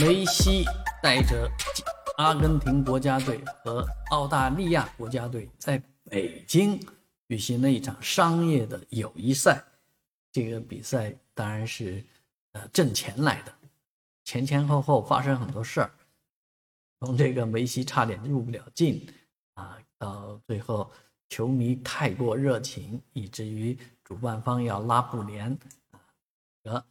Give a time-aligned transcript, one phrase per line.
[0.00, 0.64] 梅西
[1.02, 1.50] 带着
[2.18, 6.80] 阿根廷国家队和澳大利亚国家队在北京
[7.26, 9.60] 举行了一场商业的友谊赛。
[10.30, 12.04] 这个比赛当然是
[12.52, 13.52] 呃挣钱来的，
[14.24, 15.90] 前前后后发生很多事儿，
[17.00, 19.04] 从这个梅西差点入不了境
[19.54, 20.88] 啊，到最后
[21.28, 25.58] 球迷太过热情，以至于主办方要拉布帘
[25.90, 25.98] 啊，
[26.62, 26.86] 得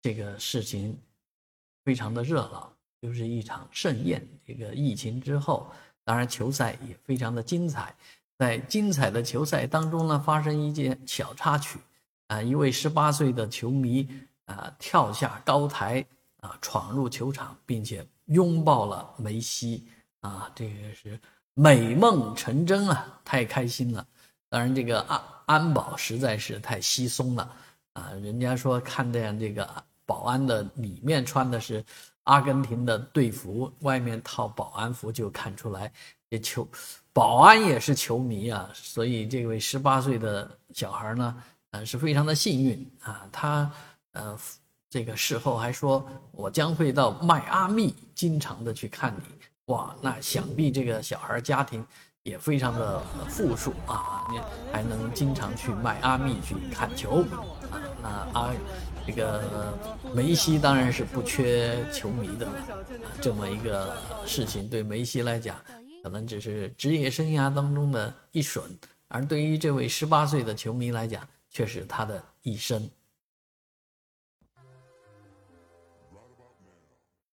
[0.00, 0.98] 这个事情。
[1.84, 4.26] 非常的热闹，就是一场盛宴。
[4.46, 5.70] 这个疫情之后，
[6.04, 7.94] 当然球赛也非常的精彩。
[8.38, 11.78] 在精彩的球赛当中呢，发生一件小插曲，
[12.26, 14.08] 啊，一位十八岁的球迷
[14.46, 16.04] 啊跳下高台
[16.40, 19.86] 啊，闯入球场，并且拥抱了梅西
[20.20, 21.20] 啊，这个是
[21.54, 24.04] 美梦成真啊，太开心了。
[24.48, 27.54] 当然，这个安安保实在是太稀松了
[27.92, 29.84] 啊，人家说看见这个。
[30.12, 31.82] 保安的里面穿的是
[32.24, 35.90] 阿根廷的队服，外面套保安服，就看出来
[36.28, 36.68] 这球
[37.14, 38.68] 保安也是球迷啊。
[38.74, 43.26] 所以这位十八岁的小孩呢，呃，是非常的幸运啊。
[43.32, 43.72] 他
[44.12, 44.38] 呃，
[44.90, 49.72] 这个事后还说，我将会到迈阿密经常的去看你。
[49.72, 51.82] 哇，那想必这个小孩家庭
[52.22, 54.38] 也非常的富庶啊，你
[54.70, 57.22] 还能经常去迈阿密去看球
[57.70, 57.80] 啊。
[58.02, 58.54] 啊阿。
[59.04, 59.76] 这个
[60.14, 62.46] 梅西当然是不缺球迷的，
[63.20, 65.56] 这么一个事情对梅西来讲，
[66.04, 68.64] 可能只是职业生涯当中的一瞬，
[69.08, 72.88] 而对于这位十八岁的球迷来讲，却是他的一生。